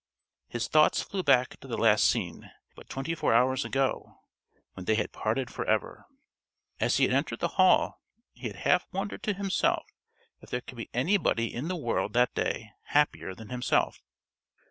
His 0.47 0.67
thoughts 0.67 1.03
flew 1.03 1.21
back 1.21 1.59
to 1.59 1.67
that 1.67 1.77
last 1.77 2.05
scene, 2.05 2.49
but 2.75 2.89
twenty 2.89 3.13
four 3.13 3.35
hours 3.35 3.63
ago, 3.63 4.15
when 4.73 4.85
they 4.85 4.95
had 4.95 5.11
parted 5.11 5.51
for 5.51 5.63
ever. 5.65 6.07
As 6.79 6.97
he 6.97 7.03
had 7.03 7.13
entered 7.13 7.39
the 7.39 7.49
hall 7.49 8.01
he 8.33 8.47
had 8.47 8.55
half 8.55 8.87
wondered 8.91 9.21
to 9.21 9.33
himself 9.35 9.85
if 10.39 10.49
there 10.49 10.61
could 10.61 10.77
be 10.77 10.89
anybody 10.91 11.53
in 11.53 11.67
the 11.67 11.75
world 11.75 12.13
that 12.13 12.33
day 12.33 12.71
happier 12.85 13.35
than 13.35 13.49
himself. 13.49 14.01